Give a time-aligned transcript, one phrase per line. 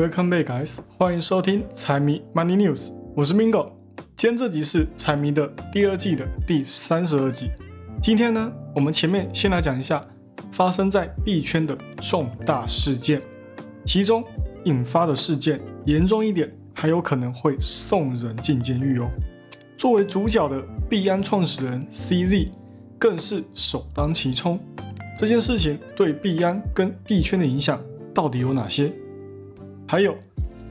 [0.00, 0.78] Welcome back, guys！
[0.96, 3.68] 欢迎收听财迷 Money News，我是 Mingo。
[4.16, 7.50] 今天这集是财迷的第二季的第三十二集。
[8.00, 10.02] 今天呢，我们前面先来讲一下
[10.52, 13.20] 发生在币圈的重大事件，
[13.84, 14.24] 其中
[14.64, 19.10] 引发的事件严重一点，还有可能会送人进监狱哦。
[19.76, 22.48] 作为主角的币安创始人 CZ
[22.98, 24.58] 更是首当其冲。
[25.18, 27.78] 这件事情对币安跟币圈的影响
[28.14, 28.90] 到底有哪些？
[29.90, 30.16] 还有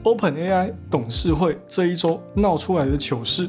[0.02, 3.46] OpenAI 董事会这一周闹出来的糗事，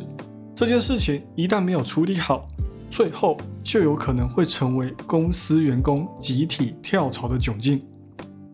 [0.53, 2.45] 这件事情一旦没有处理好，
[2.89, 7.81] 最后就有可能会成为公司员工集体跳槽的窘境。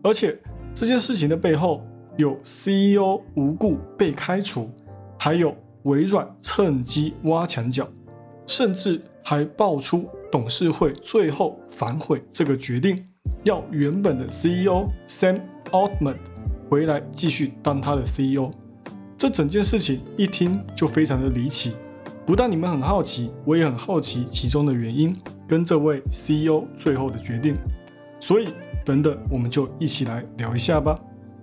[0.00, 0.38] 而且
[0.76, 1.84] 这件事情的背后
[2.16, 4.70] 有 CEO 无故被开除，
[5.18, 7.88] 还有微软趁机挖墙脚，
[8.46, 10.08] 甚至还爆出。
[10.30, 13.04] 董事会最后反悔这个决定，
[13.42, 15.40] 要原本的 CEO Sam
[15.72, 16.14] Altman
[16.68, 18.50] 回来继续当他的 CEO。
[19.16, 21.72] 这整件事情一听就非常的离奇，
[22.24, 25.16] 不但你们很好奇，我也很好奇其中的原因
[25.48, 27.56] 跟这位 CEO 最后的决定。
[28.20, 28.48] 所以
[28.84, 30.98] 等等，我们就一起来聊一下吧。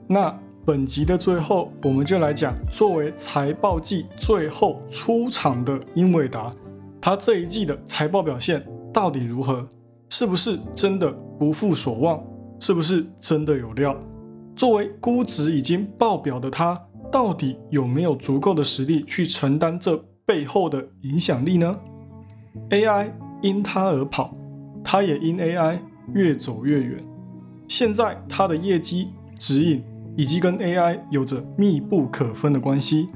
[0.08, 0.34] 那
[0.66, 6.50] 本集的最后，我们就来讲作为财报季最后出场的英伟达，
[7.02, 8.66] 它这一季的财报表现。
[8.94, 9.68] 到底如何？
[10.08, 12.24] 是不是真的不负所望？
[12.62, 13.94] 是不是真的有料？
[14.56, 16.80] 作为估值已经爆表的他，
[17.12, 21.76] 到底有没有足够的实力去承担这背后的影响力呢
[22.70, 24.34] ？AI 因他而跑，
[24.84, 25.78] 他也因 AI
[26.14, 27.02] 越走越远。
[27.68, 29.84] 现在他的业绩指引
[30.16, 33.08] 以及跟 AI 有着密不可分的关系。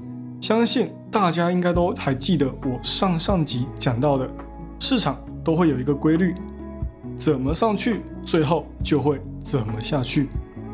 [0.42, 4.30] 相信大家应该都还记得我上上集讲到的
[4.80, 5.18] 市场。
[5.42, 6.36] 都会有一个规律，
[7.18, 10.28] 怎么上去，最后就会怎么下去。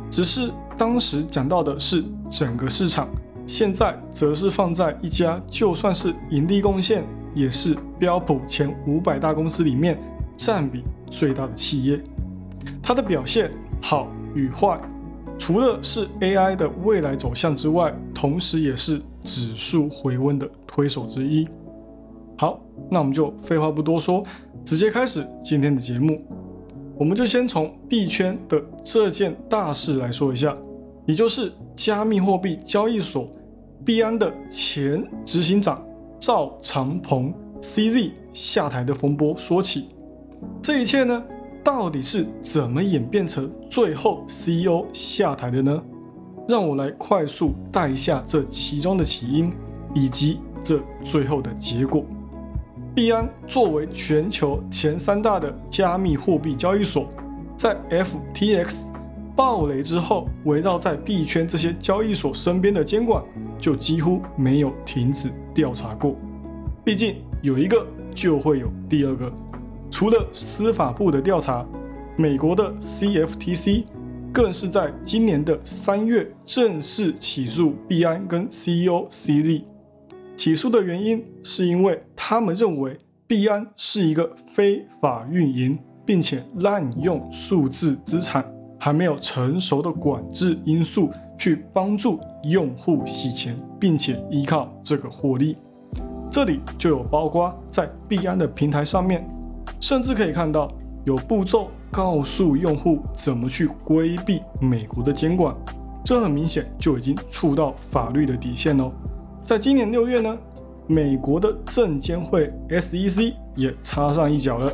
[0.09, 3.07] 只是当时讲到的是整个市场，
[3.45, 7.03] 现在则是放在一家就算是盈利贡献
[7.33, 9.99] 也是标普前五百大公司里面
[10.37, 12.01] 占比最大的企业，
[12.81, 14.79] 它的表现好与坏，
[15.37, 21.47] 除了是 AI 的未来走向之外，同时也是指数回温的推手之一。
[22.37, 22.59] 好，
[22.89, 24.23] 那我们就废话不多说。
[24.63, 26.25] 直接开始今天的节目，
[26.97, 30.53] 我们就先从币圈的这件大事来说一下，
[31.05, 33.29] 也就是加密货币交易所
[33.83, 35.85] 币安的前执行长
[36.19, 39.89] 赵长鹏 CZ 下台的风波说起。
[40.61, 41.21] 这一切呢，
[41.63, 45.83] 到底是怎么演变成最后 CEO 下台的呢？
[46.47, 49.51] 让我来快速带一下这其中的起因，
[49.93, 52.05] 以及这最后的结果。
[52.95, 57.09] 币安作为全球前三大的加密货币交易所，
[57.57, 58.83] 在 FTX
[59.35, 63.21] 暴雷之后，围绕在币圈这些交易所身边的监管
[63.59, 66.15] 就几乎没有停止调查过。
[66.85, 69.29] 毕竟有一个就会有第二个。
[69.91, 71.65] 除了司法部的调查，
[72.15, 73.83] 美国的 CFTC
[74.31, 79.63] 更是在今年的三月正式起诉币安跟 CEO CZ。
[80.35, 88.45] 起诉的原因是因为他们认为币安是一个非法运营，并且滥用数字资产
[88.79, 95.55] 还没有成熟的管制因素去帮助用户洗钱，并且依靠这个获利。
[96.29, 99.25] 这里就有包括在币安的平台上面，
[99.79, 100.69] 甚至可以看到
[101.05, 105.55] 有步骤告诉用户怎么去规避美国的监管，
[106.03, 108.91] 这很明显就已经触到法律的底线哦。
[109.45, 110.35] 在今年六月呢，
[110.87, 114.73] 美国的证监会 SEC 也插上一脚了，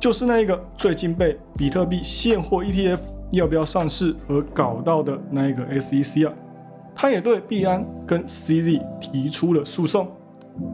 [0.00, 3.00] 就是那一个最近被比特币现货 ETF
[3.32, 6.32] 要不要上市而搞到的那一个 SEC 啊，
[6.94, 10.08] 他也对币安跟 CZ 提出了诉讼。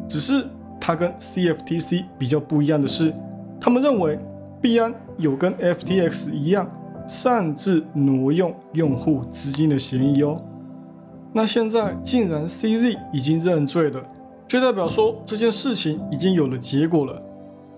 [0.08, 0.46] 只是
[0.80, 3.12] 他跟 CFTC 比较不一样的是，
[3.60, 4.16] 他们认为
[4.62, 6.68] 币安有跟 FTX 一样
[7.04, 10.40] 擅自挪用用户资金的嫌疑哦。
[11.36, 14.00] 那现在竟然 CZ 已经认罪了，
[14.46, 17.20] 就代表说这件事情已经有了结果了。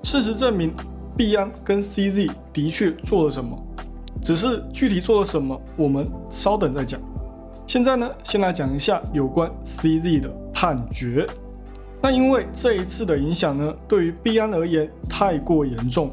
[0.03, 0.75] 事实证明，
[1.17, 3.59] 币安跟 CZ 的确做了什么，
[4.21, 7.01] 只是具体做了什么，我们稍等再讲。
[7.67, 11.27] 现在呢，先来讲一下有关 CZ 的判决。
[12.03, 16.11] 那因为这一次的影响呢，对于币安而言太过严重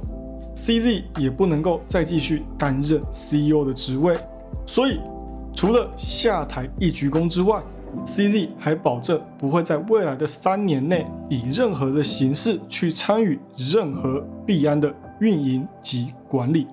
[0.55, 4.17] ，CZ 也不能够再继续担任 CEO 的职位，
[4.65, 4.97] 所以。
[5.53, 7.61] 除了下台一鞠躬之外
[8.05, 16.67] ，CZ 还保证不会在未来的三年内以任何的形式去参与任何币安的运营及管理，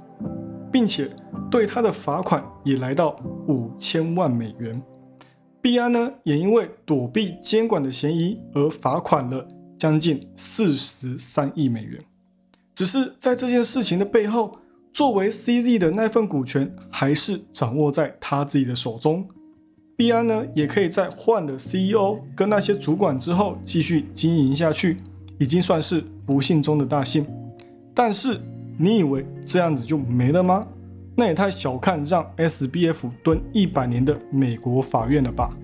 [0.72, 1.10] 并且
[1.50, 3.10] 对他的罚款也来到
[3.48, 4.82] 五千万美元。
[5.60, 9.46] 币安呢也因为躲避监管的嫌疑而罚款了
[9.78, 12.00] 将近四十三亿美元。
[12.74, 14.56] 只是在这件事情的背后，
[14.92, 19.26] 作为 CZ 的那份股权还是掌握在他自己的手中。
[19.96, 24.96] 币安呢也可以在换了 CEO 跟那些主管之后继续经营下去，
[25.38, 27.26] 已经算是不幸中的大幸。
[27.94, 28.40] 但是
[28.78, 30.66] 你以为这样子就没了吗？
[31.16, 35.54] 那也太小看让 SBF 蹲一百年的美国法院了吧？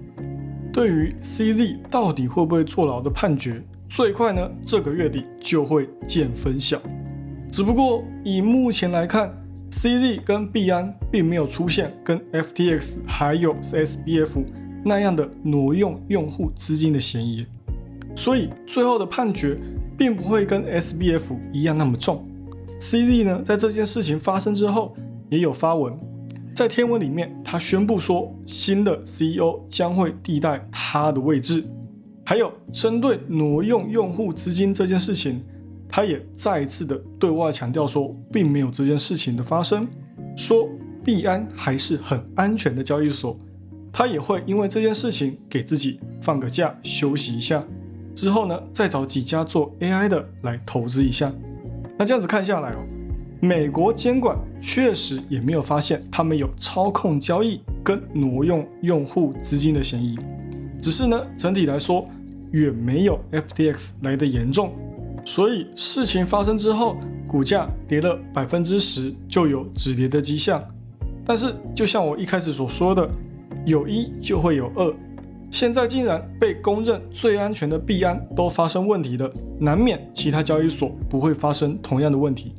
[0.70, 6.78] 对于 CZ 到底会不会坐牢的判决，最快呢这个月底就会见分晓。
[7.56, 9.34] 只不过以目前来看
[9.70, 14.44] ，CZ 跟币安并没有出现跟 FTX 还有 SBF
[14.84, 17.46] 那样的挪用用户资金的嫌疑，
[18.14, 19.56] 所以最后的判决
[19.96, 22.28] 并不会跟 SBF 一样那么重。
[22.78, 24.94] CZ 呢在这件事情发生之后。
[25.30, 25.98] 也有发文，
[26.54, 31.64] 在天文里面，他宣布说，新的 CEO 将会替代他的位置。
[32.24, 35.42] 还有针对挪用用户资金这件事情，
[35.96, 39.88] 他也再一次的对外强调说，并没有这件事情的发生，
[40.36, 40.68] 说
[41.02, 43.34] 币安还是很安全的交易所。
[43.90, 47.64] 他也会因为这件事情给自己放个假休息一下，
[48.14, 51.32] 之后呢，再找几家做 AI 的来投资一下。
[51.98, 52.84] 那这样子看下来哦。
[53.40, 60.18] 美国监管确实也没有发现他们有操控交易跟挪用用户资金的嫌疑，
[60.78, 62.06] 只是呢，整体来说
[62.52, 64.74] 远没有 FTX 来的严重，
[65.26, 66.96] 所以事情发生之后，
[67.26, 70.64] 股价跌了百分之十就有止跌的迹象。
[71.24, 73.10] 但是就像我一开始所说的，
[73.64, 74.94] 有一就会有二，
[75.50, 79.28] 现在竟然被公认最安全的币安都发生问题了，
[79.58, 82.54] 难免其他交易所不会发生同样的问题。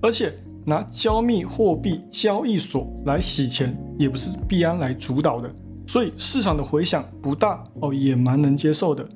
[0.00, 0.32] 而且
[0.64, 5.54] 拿加密货币交易所来洗钱，也不是币安来主导的，
[5.86, 9.06] 所以市场的回响不大哦，也蛮能接受的。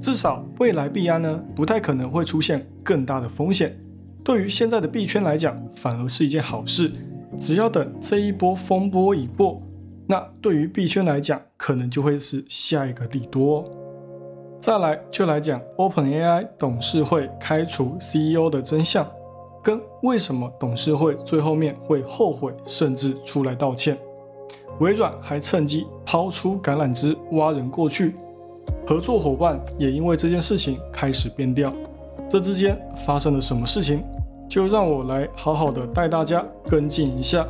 [0.00, 3.78] 至少未来币安呢，不太可能会出现更大的风险。
[4.22, 6.90] 对于现在的币圈来讲，反而是一件好事。
[7.38, 9.62] 只要等这一波风波已过，
[10.06, 13.64] 那对于币圈来讲，可能就会是下一个利多。
[14.60, 19.06] 再来就来讲 OpenAI 董事会开除 CEO 的真相。
[19.62, 23.96] 跟为什么董事会最后面会后悔，甚至出来道歉？
[24.80, 28.14] 微软还趁机抛出橄榄枝挖人过去，
[28.86, 31.72] 合作伙伴也因为这件事情开始变调。
[32.28, 34.02] 这之间发生了什么事情？
[34.48, 37.46] 就让我来好好的带大家跟进一下。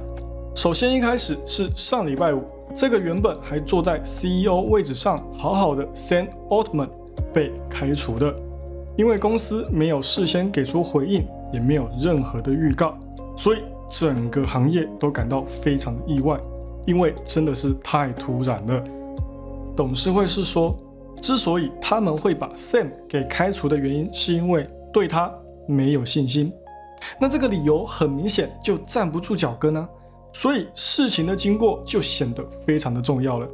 [0.55, 2.43] 首先一开始是上礼拜五，
[2.75, 6.89] 这个原本还坐在 CEO 位置上好好的 Sam Altman
[7.33, 8.35] 被开除的，
[8.97, 11.25] 因为公司没有事先给出回应。
[11.53, 12.95] 也没有任何的预告，
[13.37, 13.59] 所以
[13.89, 16.39] 整个行业都感到非常的意外，
[16.87, 18.85] 因为真的是太突然了。
[19.75, 20.73] 董事会是说，
[21.21, 25.33] 之所以他们会把 Sam 给开除的原因，是因为对他
[25.69, 26.53] 没有信心。
[27.19, 29.89] 那这个理由很明显就站不住脚跟啊，
[30.33, 33.49] 所以事情的经过就显得非常的重要了。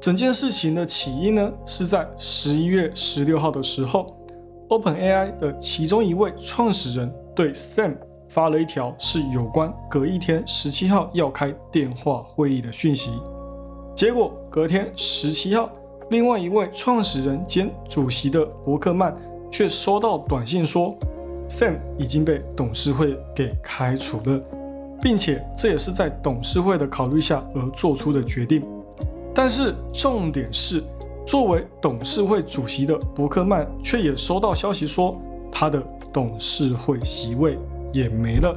[0.00, 4.14] 整件事情的起因呢，是在十一月十六号的时候
[4.68, 7.12] ，OpenAI 的其中一位创始人。
[7.34, 7.96] 对 Sam
[8.28, 13.10] 发了一条是有关隔一天十七号要开电话会议的讯息，
[13.96, 15.68] 结果隔天十七号，
[16.10, 19.16] 另外一位创始人兼主席的伯克曼
[19.50, 20.94] 却收到短信说
[21.48, 24.40] ，Sam 已经被董事会给开除了，
[25.00, 28.62] 并且这也是在董事会的考虑下而做出的决定。
[29.34, 30.82] 但是重点是，
[31.26, 35.16] 作为董事会主席的伯克曼却也收到消息说
[35.50, 35.82] 他的。
[36.14, 37.58] 董事会席位
[37.92, 38.56] 也没了，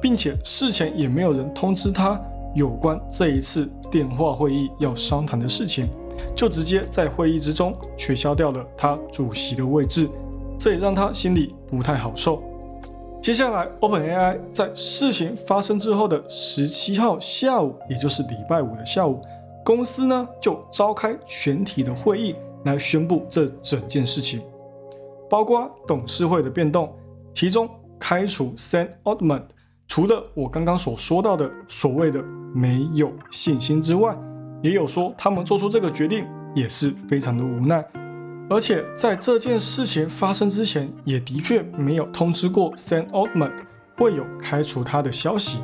[0.00, 2.18] 并且事前也没有人通知他
[2.54, 5.86] 有关这一次电话会议要商谈的事情，
[6.34, 10.08] 就直接在会议之中取消掉了他主席的位置，
[10.58, 12.42] 这也让他心里不太好受。
[13.22, 19.20] 接下来，OpenAI 在事情发生之后的十七号下午，也就是礼拜五的下午，
[19.64, 24.40] 公司呢就召开全体的会议来宣布这整件事情。
[25.28, 26.94] 包括董事会的变动，
[27.34, 27.68] 其中
[27.98, 29.42] 开除 Sam Altman，
[29.88, 32.22] 除了我刚刚所说到的所谓的
[32.54, 34.16] 没有信心之外，
[34.66, 37.84] 也有说他们做出这个决定也是非常的无奈，
[38.50, 43.52] 而且在这件事情发生之前，也的确没有通知过 Sam Altman
[43.96, 45.60] 会有开除他的消息。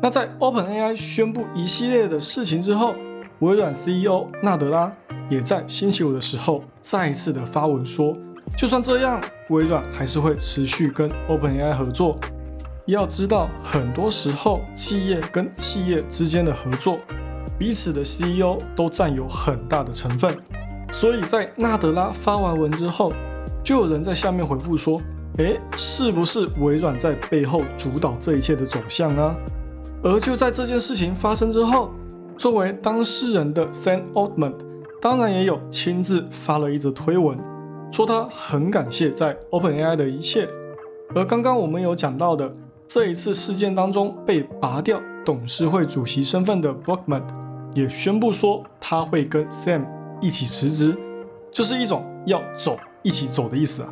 [0.00, 2.94] 那在 OpenAI 宣布一系列的事情之后，
[3.40, 4.92] 微软 CEO 纳德拉
[5.28, 8.16] 也在星期五的时候再一次的发文说。
[8.56, 12.16] 就算这样，微软还是会持续跟 OpenAI 合作。
[12.86, 16.98] 要知道，很多时候企业跟企业之间的合作，
[17.60, 20.34] 彼此的 CEO 都占有很大的成分，
[20.92, 23.12] 所以在纳德拉发完文之后，
[23.62, 24.98] 就有人在下面回复说
[25.36, 29.36] ：“诶，是不是微软在背后主导这一切的走向啊？”
[30.02, 31.90] 而就在这件事情发生之后，
[32.34, 34.54] 作为当事人的 Sam Altman
[34.98, 37.36] 当然也有亲自发了一则推文，
[37.92, 40.48] 说他很感谢在 OpenAI 的一切。
[41.14, 42.50] 而刚刚我们有讲到的
[42.88, 47.22] 这一次事件当中被拔掉董事会主席身份的 Brockman，
[47.74, 49.86] 也宣布说他会跟 Sam
[50.20, 50.96] 一起辞职，
[51.52, 53.88] 就是一种要走一起走的意思啊，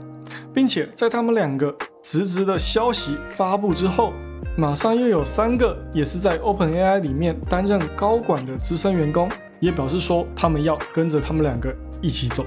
[0.53, 4.13] 并且在他们两个辞职的消息发布之后，
[4.57, 9.31] 马上又有三个也是在 OpenAI 里面担任高管的资深员工，
[9.61, 12.45] 也表示说他们要跟着他们两个一起走。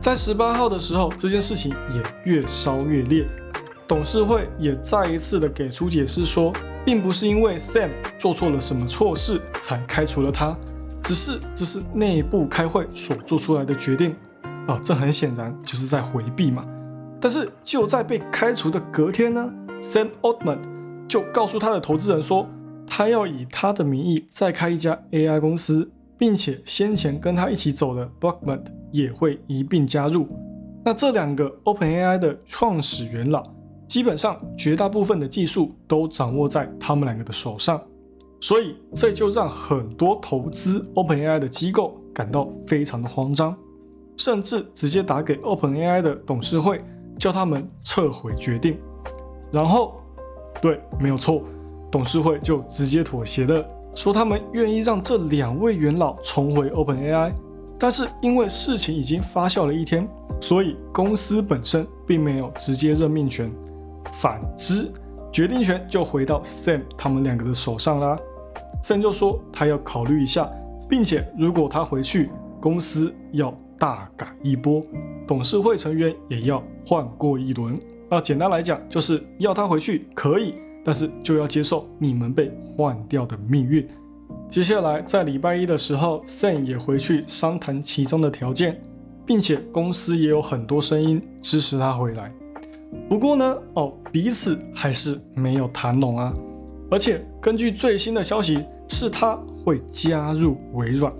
[0.00, 3.26] 在十八号的时候，这件事情也越烧越烈。
[3.86, 6.52] 董事会也再一次的给出解释说，
[6.84, 10.56] 并不是因为 Sam 做错了什么错事才开除了他，
[11.02, 14.16] 只是这是内部开会所做出来的决定
[14.66, 16.66] 啊，这很显然就是在回避嘛。
[17.20, 20.58] 但是就在被开除的隔天呢，Sam Altman
[21.06, 22.48] 就告诉他的投资人说，
[22.86, 30.26] 他要以他的名义再开一家 AI 公司，并且先前跟他一起走的 Brockman 也会一并加入。
[30.84, 33.44] 那这两个 OpenAI 的创始元老。
[33.92, 37.78] 基本上绝大部分的技术都掌握在他们两个的手上，
[38.40, 43.54] 所以这就让很多投资 OpenAI 的机构感到非常的慌张，
[44.16, 46.82] 甚至直接打给 OpenAI 的董事会，
[47.18, 48.78] 叫他们撤回决定。
[49.52, 50.00] 然后，
[50.62, 51.42] 对，没有错，
[51.90, 53.62] 董事会就直接妥协了，
[53.94, 57.30] 说他们愿意让这两位元老重回 OpenAI，
[57.78, 60.08] 但是因为事情已经发酵了一天，
[60.40, 63.52] 所以公司本身并没有直接任命权。
[64.12, 64.90] 反之，
[65.30, 68.18] 决定权就回到 Sam 他们两个的手上啦。
[68.82, 70.50] Sam 就说他要考虑一下，
[70.88, 72.30] 并且如果他回去，
[72.60, 74.82] 公司要大改一波，
[75.26, 77.78] 董事会成员也要换过一轮。
[78.10, 80.54] 那简单来讲，就是要他回去可以，
[80.84, 83.88] 但是就要接受你们被换掉的命运。
[84.48, 88.82] 接下来在礼拜一的时候，Sam 也回去商谈其中的条件，
[89.24, 92.30] 并且公司也有很多声音支持他回来。
[93.08, 96.32] 不过呢，哦，彼此还是没有谈拢啊。
[96.90, 101.12] 而且根据最新的消息，是他会加入微软，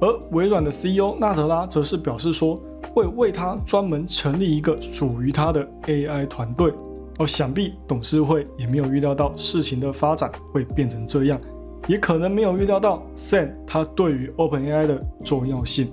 [0.00, 2.58] 而微软的 CEO 纳德拉则是表示说，
[2.94, 6.72] 会为他专门成立一个属于他的 AI 团队。
[7.18, 11.38] 哦，想必董事会也没有预料到事情的发展会变成这样，
[11.86, 15.92] 也可能没有预料到 Sam 他对于 OpenAI 的重要性。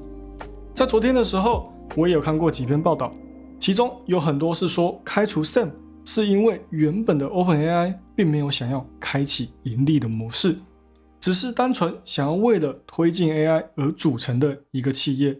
[0.73, 3.11] 在昨天的时候，我也有看过几篇报道。
[3.59, 5.71] 其中有很多是说开除 Sam
[6.05, 10.55] 是因为原本的 OpenAI 并没有想要开启盈利的模式，
[11.19, 15.37] 只是单纯想要为了推进 AI 而组成的一个企业。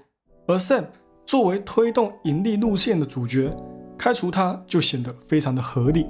[0.48, 0.86] 而 Sam
[1.26, 3.56] 作为推动盈利路线的主角，
[3.98, 6.06] 开除他就显得非常的合理。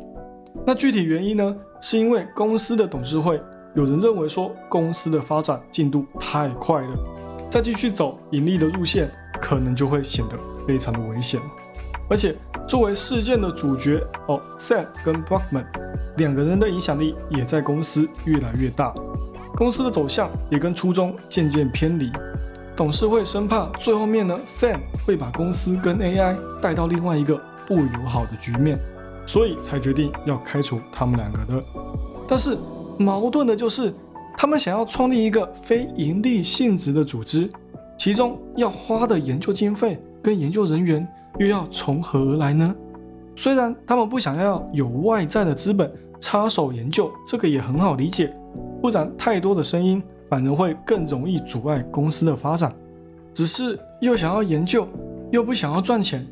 [0.66, 1.56] 那具体原因呢？
[1.80, 3.40] 是因为公司的董事会
[3.76, 6.98] 有人认为说公司的发展进度太快了，
[7.52, 10.36] 再继续走盈利的路线，可能就会显得
[10.68, 11.40] 非常的危险。
[12.10, 12.36] 而且
[12.68, 15.66] 作为事件的主角哦，Sam 跟 Brockman
[16.18, 18.94] 两个人的影响力也在公司越来越大，
[19.56, 22.10] 公司的走向也跟初衷渐渐偏离。
[22.76, 28.80] 董事会生怕最后面呢，Sam 会把公司跟 AI 带到另外一个不友好的局面，
[29.26, 31.64] 所以才决定要开除他们两个的。
[32.28, 32.58] 但是
[32.98, 33.94] 矛盾的就是，
[34.38, 37.50] 他们想要创立一个非盈利性质的组织，
[37.98, 41.08] 其中要花的研究经费跟研究人员。
[41.39, 42.75] 又要从何而来呢？
[43.36, 48.36] 虽然他们不想要有外在的资本插手研究，这个也很好理解。
[48.82, 52.74] 不然太多的声音反而会更容易阻碍公司的发展。
[53.34, 54.88] 只是又想要研究，
[55.32, 56.25] 又不想要赚钱，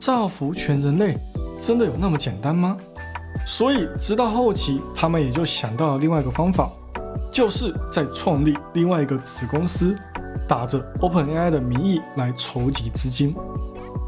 [0.00, 1.16] 造福全人类，
[1.60, 2.76] 真的有那么简单吗？
[3.46, 6.68] 所以直到后期，他们也就想到了另外一个方法，
[7.30, 9.94] 就是在创立另外一个子公司，
[10.48, 13.36] 打着 OpenAI 的名义来筹集资金。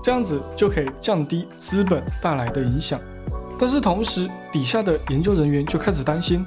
[0.02, 2.98] 这样子就可以降低资本带来的影响，
[3.58, 6.44] 但是同时底下的研究人员就开始担心，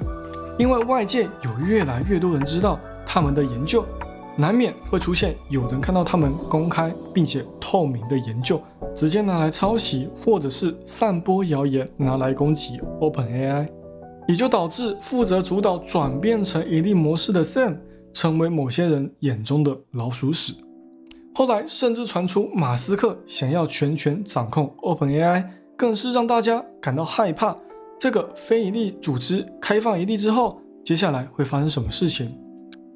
[0.58, 3.84] 因为外界有越来越多人知道他们的研究，
[4.36, 8.60] 难免会出现有人看到他们公开并且透明的研究，
[8.94, 13.68] 直接拿来抄袭或者是散播谣言，拿来攻击 OpenAI，
[14.26, 17.76] 也就导致负责主导转变成盈利模式的 Sam
[18.12, 20.54] 成为某些人眼中的老鼠屎。
[21.36, 25.44] 后来甚至传出马斯克想要全权掌控 OpenAI，
[25.76, 27.56] 更是让大家感到害怕。
[27.98, 32.38] 这个非营利组织开放盈利之后，接下来会发生什么事情，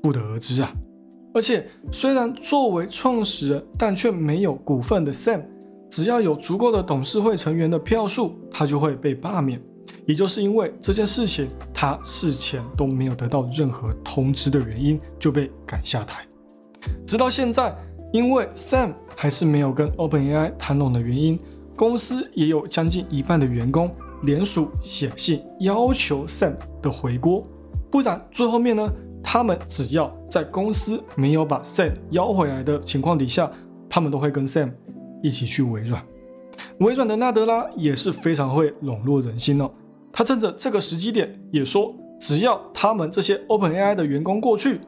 [0.01, 0.71] 不得而知啊。
[1.35, 5.43] 而且虽然作为创始人，但却没有股份的 Sam，
[5.91, 9.61] 只要有足够的董事会成员的票数，他就会被罢免。
[10.07, 16.25] 也就是因为这件事情，他事前都没有得到任何通知的原因，就被赶下台。
[17.07, 17.75] 直到现在，
[18.13, 21.39] 因为 Sam 还是没有跟 OpenAI 谈拢的原因，
[21.77, 27.47] 公司也有将近一半的员工联署写信要求 Sam 的回国。
[27.91, 28.91] 不然，最后面呢，
[29.23, 33.51] 他们只要在公司没有把 Sam 邀回来的情况底下，
[33.89, 34.73] 他们都会跟 Sam
[35.23, 36.03] 一起去微软。
[36.79, 39.71] 微软的纳德拉也是非常会笼络人心哦。
[40.13, 44.81] 他趁着这个时机点也说，只要他们这些 OpenAI 的员工过去，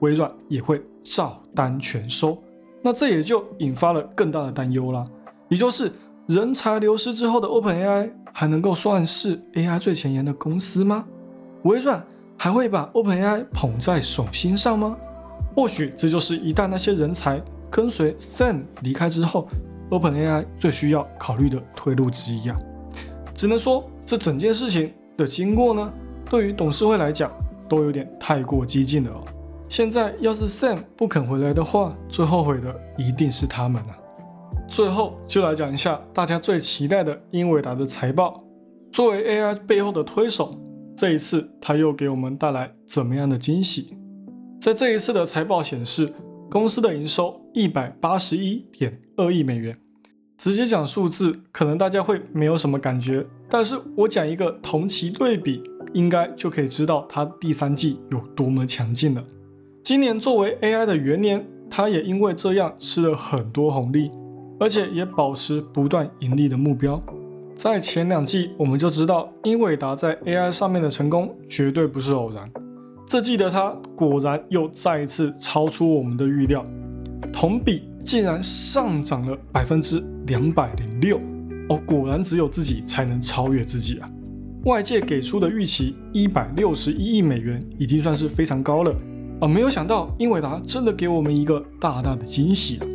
[0.00, 2.36] 微软也会照单全收。
[2.86, 5.02] 那这也就引发了更大的担忧啦，
[5.48, 5.90] 也就是
[6.26, 11.06] 人才流失之后的 OpenAI 还能够算是 AI 最前沿的公司吗？
[11.62, 12.04] 微软
[12.36, 14.94] 还会把 OpenAI 捧在手心上吗？
[15.56, 19.48] 或许这就是一旦那些人才跟随 Sam 离开之后。
[19.90, 22.56] OpenAI 最需要考虑的退路之一啊，
[23.34, 25.92] 只能说这整件事情的经过呢，
[26.28, 27.30] 对于董事会来讲
[27.68, 29.10] 都有点太过激进了。
[29.76, 33.98] 现在要是 Sam 不肯回来的话，最后悔的一定是他们啊。
[34.68, 38.40] 最后就来讲一下大家最期待的英伟达的财报。
[38.92, 40.56] 作为 AI 背后的推手，
[40.96, 43.98] 这一次他又给我们带来怎么样的惊喜？
[44.60, 46.14] 在这一次的财报显示。
[46.48, 49.76] 公司的营收一百八十一点二亿美元，
[50.38, 55.60] 直接讲数字，可能大家会没有什么感觉，但是我讲一个同期对比，
[55.92, 59.24] 应该就可以知道它第三季有多么强劲了。
[59.84, 64.10] 今年作为 AI 的元年，它也因为这样吃了很多红利，
[64.58, 66.98] 而且也保持不断盈利的目标。
[67.54, 72.50] 在前两季，我们就知道英伟达在 AI 上面的成功绝对不是偶然。
[73.06, 76.64] 这季的它果然又再一次超出我们的预料，
[77.30, 81.18] 同比竟然上涨了百分之两百零六
[81.68, 81.78] 哦！
[81.86, 84.08] 果然只有自己才能超越自己啊！
[84.64, 88.90] 外界给出的预期一百六十一亿美元已经算是非常高了
[89.40, 89.48] 啊！
[89.48, 92.86] 没有想到英伟达真的给我们一个大大的惊喜啊！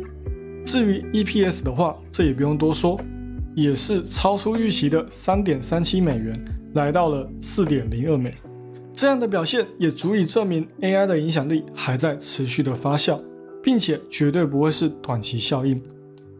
[0.64, 3.00] 至于 EPS 的话，这也不用多说，
[3.54, 8.34] 也是超出预期的三点三七美元，来到了四点零二美。
[8.92, 13.18] 这样的表现也足以证明 AI 的影响力还在持续的发酵，
[13.62, 15.80] 并且绝对不会是短期效应。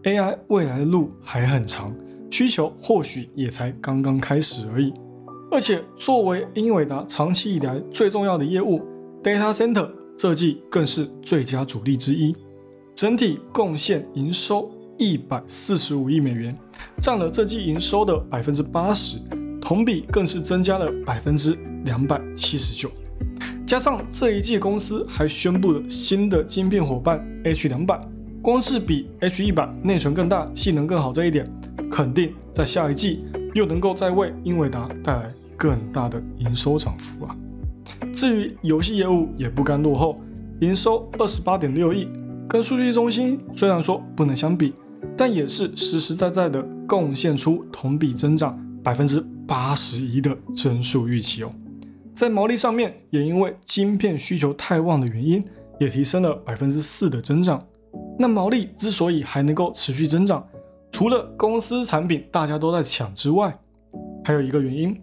[0.03, 1.95] AI 未来的路还很长，
[2.31, 4.93] 需求或许也才刚刚开始而已。
[5.51, 8.81] 而且作为英伟达长期以来最重要的业务
[9.23, 12.35] ，Data Center 这季更是最佳主力之一，
[12.95, 16.57] 整体贡献营收一百四十五亿美元，
[17.01, 19.19] 占了这季营收的百分之八十，
[19.61, 21.59] 同比更是增加了百分之。
[21.87, 22.91] 两百七十九，
[23.67, 27.99] 加上这一季公司还宣布了新的晶片伙伴 H 两百，
[28.43, 31.51] 光是比 H 一百内存更大、性能更好这一点，
[31.91, 37.35] 肯定在下一季又能够再为英伟达带来更大的营收涨幅啊。
[38.21, 40.15] 至于游戏业务也不甘落后，
[40.61, 42.07] 营收二十八点六亿，
[42.47, 44.75] 跟数据中心虽然说不能相比，
[45.17, 51.51] 但也是实实在在的贡献出同比增长百分之八十一的增速预期哦。
[52.13, 55.43] 在毛利上面，也因为晶片需求太旺的原因，
[55.79, 57.67] 也提升了百分之四的增长。
[58.19, 60.47] 那毛利之所以还能够持续增长，
[60.93, 63.59] 除了公司产品大家都在抢之外，
[64.23, 64.95] 还有一个原因，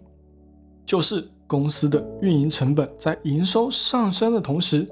[0.86, 4.86] 就是公司的运营成本在营收上升的同时，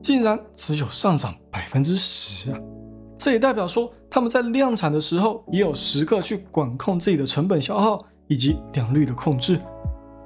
[0.00, 2.60] 竟然只有上涨百分之十啊！
[3.18, 9.58] 这也代表说，他们在量产的时候，也有时刻去管控自己的成本消耗以及良率的控制。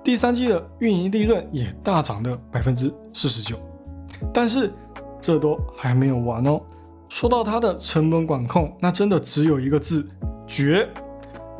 [0.03, 3.57] 第三季的运营利润也大涨了百分之四十九，
[4.35, 4.73] 但是
[5.21, 6.61] 这都还没有完哦。
[7.09, 10.05] 说到它的成本管控，那真的只有一个字：
[10.45, 10.88] 绝。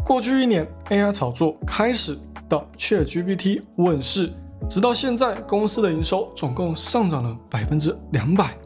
[0.05, 4.33] 过去一年，AI 炒作开始到 ChatGPT 问世，
[4.69, 8.57] 直到现在，公司的营收总共上涨了百分之两百，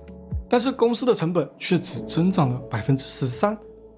[0.48, 3.56] 但是公司的成本却只增长了百分之十三。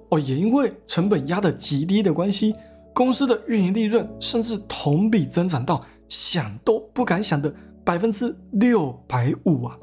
[0.09, 2.55] 哦，也因为成本压得极低的关系。
[2.93, 9.77] 公司的运营利润甚至同比增长到想都不敢想的百分之六百五啊！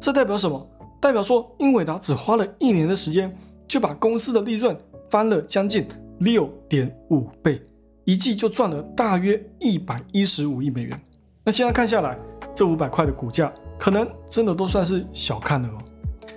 [0.00, 0.66] 这代表什么？
[0.98, 3.30] 代表说英伟达只花了一年的时间，
[3.68, 4.74] 就把公司的利润
[5.10, 5.86] 翻了将近
[6.20, 7.60] 六点五倍，
[8.04, 11.00] 一季就赚了大约一百一十五亿美元。
[11.44, 12.18] 那现在看下来，
[12.54, 15.78] 这五百块的股价可能真的都算是小看了哦。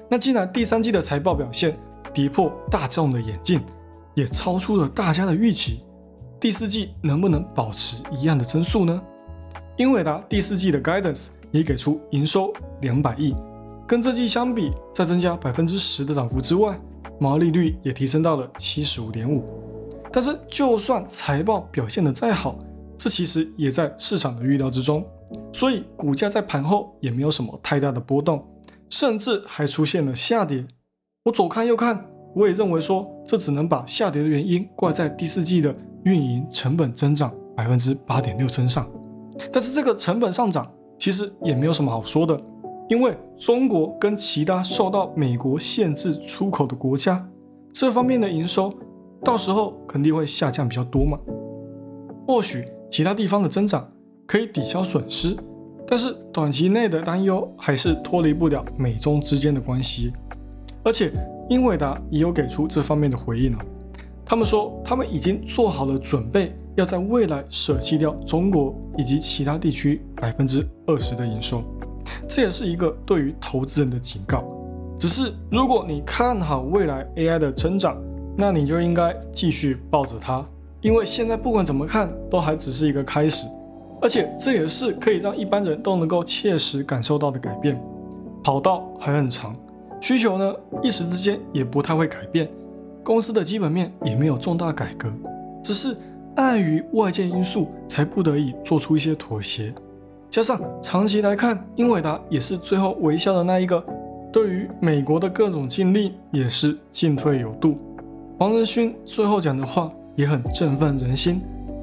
[0.10, 1.78] 那既然第三季的财报表现
[2.14, 3.62] 跌破大众的眼镜，
[4.14, 5.78] 也超出了大家的预期。
[6.40, 9.02] 第四季能不能保持一样的增速呢？
[9.78, 13.36] 英伟达第四季的 guidance 也给出营收两百亿，
[13.88, 16.80] 跟这季相比，再增加百分之十的涨幅之外，
[17.20, 19.67] 毛利率也提升到了七十五点五。
[20.18, 22.58] 但是，就算财报表现的再好，
[22.98, 25.06] 这其实也在市场的预料之中，
[25.54, 28.44] 所以股价在盘后也没有什么太大的波动，
[28.90, 30.66] 甚至还出现了下跌。
[31.26, 32.04] 我左看右看，
[32.34, 35.72] 我也认为说，这只能把下跌的原因怪在第四季的
[36.04, 38.90] 运营成本增长百分之八点六身上。
[39.54, 42.42] 但是这个成本上涨其实也没有什么好说的，
[42.90, 47.24] 因为中国跟其他受到美国限制出口的国家，
[47.72, 48.74] 这方面的营收
[49.24, 51.20] 到时候肯定会下降比较多嘛。
[52.28, 53.90] 或许其他地方的增长
[54.26, 55.36] 可以抵消损失，
[55.88, 60.12] 但是短期内的担忧还是脱离不了美中之间的关系。
[60.84, 61.12] 而且
[61.50, 63.66] 英伟达也有给出这方面的回应了，
[64.26, 66.56] 他们说他们已经做好了准备。
[66.78, 71.64] 要在未来舍弃掉中国以及其他地区百分之二十的营收，
[72.30, 74.44] 这也是一个对于投资人的警告。
[75.00, 77.98] 只是如果你看好未来 AI 的增长，
[78.38, 80.46] 那你就应该继续抱着它，
[80.80, 83.48] 因为现在不管怎么看都还只是一个开始，
[84.00, 87.78] 而且这也是可以让一般人都能够切实感受到的改变。
[88.44, 89.56] 跑道还很长，
[90.00, 92.48] 需求呢一时之间也不太会改变，
[93.04, 95.12] 公司的基本面也没有重大改革，
[95.64, 95.98] 只是。
[96.38, 99.74] 碍于外界因素，才不得已做出一些妥协。
[100.30, 103.84] 加上长期来看，英伟达也是最后微笑的那一个，
[104.32, 107.76] 对于美国的各种禁令也是进退有度。
[108.40, 111.42] 黄仁勋最后讲的话也很振奋人心。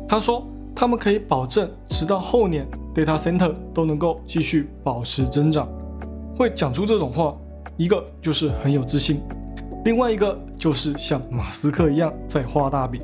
[0.08, 2.64] 他说，他们可以保证，直到后年
[2.94, 5.68] data center 都能够继续保持增长。
[6.36, 7.34] 会讲出这种话，
[7.76, 9.20] 一个就是很有自信，
[9.84, 13.02] 另外一个就是像马斯克一样在画大饼。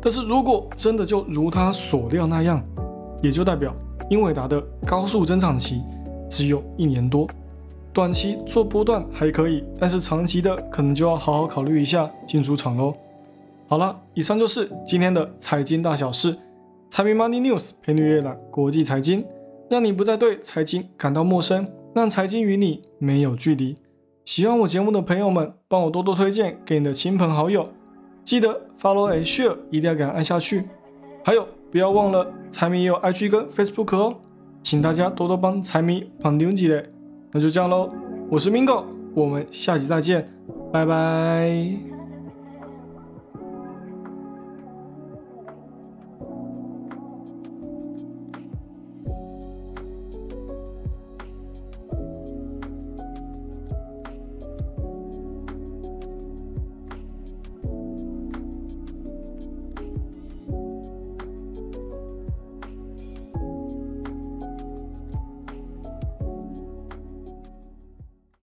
[0.00, 2.62] 但是如果真的就如他所料那样，
[3.20, 3.74] 也就代表
[4.10, 5.82] 英伟达的高速增长期
[6.30, 7.26] 只有一年多，
[7.92, 12.94] 短期做波段还可以，但是长期的可能就要好好考虑一下进出场喽。
[13.68, 16.34] 好了，以上就是今天的财经大小事，
[16.88, 19.24] 财迷 Money News 陪你阅览国际财经，
[19.68, 23.74] 让你不再对财经感到陌生，让财经与你没有距离。
[24.24, 27.68] 喜欢我节目的朋友们，帮我多多推荐给你的亲朋好友。
[28.24, 30.64] 记得 follow and share，一定要给它按下去。
[31.24, 34.14] 还有，不要忘了财迷也有 IG 跟 Facebook 哦，
[34.62, 36.84] 请大家多多帮财迷绑定起来。
[37.32, 37.90] 那就这样喽，
[38.28, 40.28] 我是 Mingo，我们下期再见，
[40.70, 41.91] 拜拜。